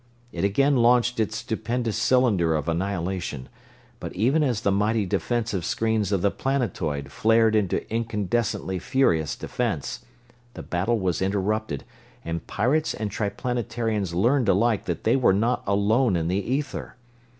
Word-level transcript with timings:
It 0.31 0.43
again 0.43 0.77
launched 0.77 1.19
its 1.19 1.37
stupendous 1.37 1.95
cylinder 1.95 2.55
of 2.55 2.67
annihilation, 2.67 3.49
but 3.99 4.11
even 4.15 4.41
as 4.41 4.61
the 4.61 4.71
mighty 4.71 5.05
defensive 5.05 5.63
screens 5.63 6.11
of 6.11 6.23
the 6.23 6.31
planetoid 6.31 7.11
flared 7.11 7.55
into 7.55 7.81
incandescently 7.93 8.81
furious 8.81 9.35
defense, 9.35 10.03
the 10.55 10.63
battle 10.63 10.97
was 10.99 11.21
interrupted 11.21 11.83
and 12.25 12.47
pirates 12.47 12.95
and 12.95 13.11
Triplanetarians 13.11 14.15
learned 14.15 14.49
alike 14.49 14.85
that 14.85 15.03
they 15.03 15.15
were 15.15 15.33
not 15.33 15.61
alone 15.67 16.15
in 16.15 16.29
the 16.29 16.43
ether. 16.51 16.95